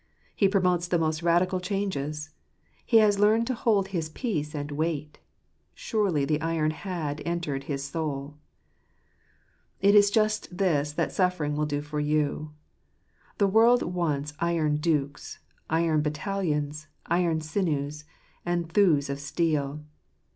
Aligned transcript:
He 0.35 0.49
promotes 0.49 0.87
the 0.87 0.97
most 0.97 1.21
radical 1.21 1.57
1 1.57 1.61
j 1.61 1.69
changes. 1.75 2.31
He 2.87 2.97
has 2.97 3.19
learned 3.19 3.45
to 3.45 3.53
hold 3.53 3.89
his 3.89 4.09
peace 4.09 4.55
and 4.55 4.71
wait.: 4.71 5.19
Surely 5.75 6.25
the 6.25 6.41
iron 6.41 6.71
had 6.71 7.21
entered 7.23 7.65
his 7.65 7.83
soul! 7.83 8.35
It 9.79 9.93
is 9.93 10.09
just 10.09 10.57
this 10.57 10.91
that 10.93 11.11
suffering 11.11 11.55
will 11.55 11.67
do 11.67 11.81
for 11.83 11.99
you. 11.99 12.51
The 13.37 13.45
world 13.45 13.83
wants 13.83 14.33
iron 14.39 14.77
dukes, 14.77 15.37
iron 15.69 16.01
battalions, 16.01 16.87
iron 17.05 17.39
sinews, 17.39 18.03
and 18.43 18.71
thews 18.73 19.07
of 19.07 19.19
steel. 19.19 19.83